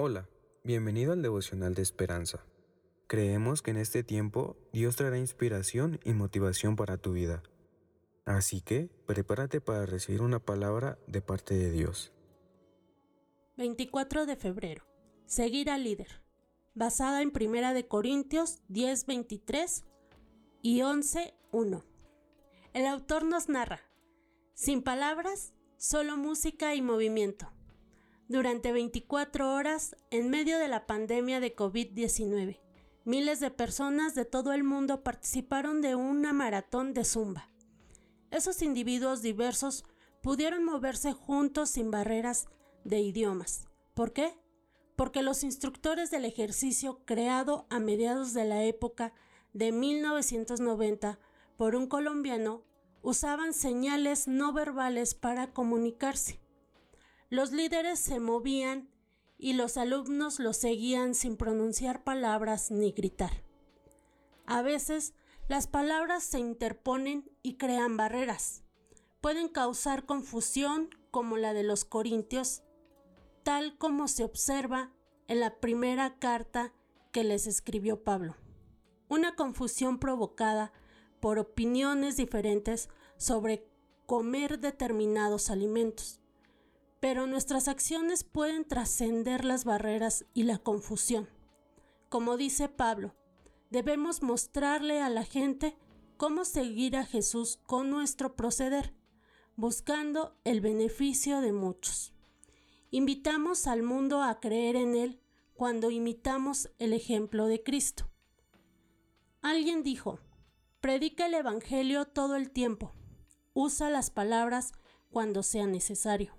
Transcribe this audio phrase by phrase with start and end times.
[0.00, 0.28] Hola,
[0.62, 2.46] bienvenido al devocional de esperanza.
[3.08, 7.42] Creemos que en este tiempo Dios traerá inspiración y motivación para tu vida.
[8.24, 12.12] Así que prepárate para recibir una palabra de parte de Dios.
[13.56, 14.84] 24 de febrero.
[15.26, 16.22] Seguir al líder.
[16.76, 19.82] Basada en 1 de Corintios 10:23
[20.62, 21.82] y 11:1.
[22.72, 23.80] El autor nos narra:
[24.54, 27.50] sin palabras, solo música y movimiento
[28.28, 32.60] durante 24 horas en medio de la pandemia de COVID-19.
[33.04, 37.50] Miles de personas de todo el mundo participaron de una maratón de zumba.
[38.30, 39.84] Esos individuos diversos
[40.22, 42.48] pudieron moverse juntos sin barreras
[42.84, 43.66] de idiomas.
[43.94, 44.38] ¿Por qué?
[44.94, 49.14] Porque los instructores del ejercicio creado a mediados de la época
[49.54, 51.18] de 1990
[51.56, 52.62] por un colombiano
[53.00, 56.40] usaban señales no verbales para comunicarse.
[57.30, 58.88] Los líderes se movían
[59.36, 63.44] y los alumnos los seguían sin pronunciar palabras ni gritar.
[64.46, 65.12] A veces,
[65.46, 68.62] las palabras se interponen y crean barreras.
[69.20, 72.62] Pueden causar confusión como la de los corintios,
[73.42, 74.94] tal como se observa
[75.26, 76.72] en la primera carta
[77.12, 78.36] que les escribió Pablo.
[79.10, 80.72] Una confusión provocada
[81.20, 82.88] por opiniones diferentes
[83.18, 83.68] sobre
[84.06, 86.22] comer determinados alimentos
[87.00, 91.28] pero nuestras acciones pueden trascender las barreras y la confusión.
[92.08, 93.14] Como dice Pablo,
[93.70, 95.76] debemos mostrarle a la gente
[96.16, 98.94] cómo seguir a Jesús con nuestro proceder,
[99.56, 102.12] buscando el beneficio de muchos.
[102.90, 105.20] Invitamos al mundo a creer en Él
[105.54, 108.08] cuando imitamos el ejemplo de Cristo.
[109.42, 110.18] Alguien dijo,
[110.80, 112.92] predica el Evangelio todo el tiempo,
[113.54, 114.72] usa las palabras
[115.10, 116.38] cuando sea necesario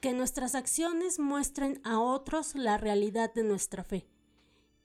[0.00, 4.06] que nuestras acciones muestren a otros la realidad de nuestra fe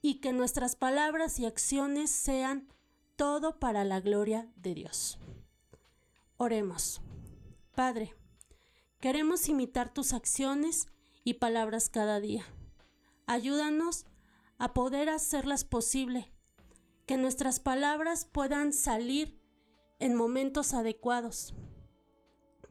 [0.02, 2.68] y que nuestras palabras y acciones sean
[3.16, 5.20] todo para la gloria de Dios.
[6.38, 7.02] Oremos.
[7.76, 8.16] Padre,
[9.00, 10.88] queremos imitar tus acciones
[11.24, 12.46] y palabras cada día.
[13.28, 14.06] Ayúdanos
[14.58, 16.32] a poder hacerlas posible,
[17.06, 19.40] que nuestras palabras puedan salir
[20.00, 21.54] en momentos adecuados,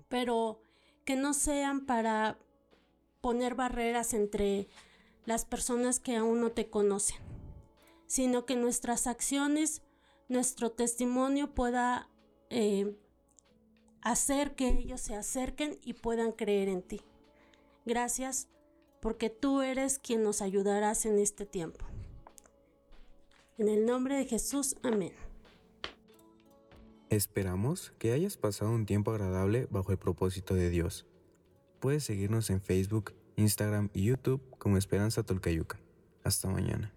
[0.08, 0.62] pero
[1.04, 2.38] que no sean para
[3.20, 4.68] poner barreras entre
[5.24, 7.18] las personas que aún no te conocen,
[8.06, 9.82] sino que nuestras acciones,
[10.28, 12.08] nuestro testimonio pueda
[12.48, 12.96] eh,
[14.02, 17.00] hacer que ellos se acerquen y puedan creer en ti.
[17.84, 18.48] Gracias
[19.00, 21.86] porque tú eres quien nos ayudarás en este tiempo.
[23.58, 25.12] En el nombre de Jesús, amén.
[27.10, 31.08] Esperamos que hayas pasado un tiempo agradable bajo el propósito de Dios.
[31.80, 35.80] Puedes seguirnos en Facebook, Instagram y YouTube como Esperanza Tolcayuca.
[36.22, 36.94] Hasta mañana.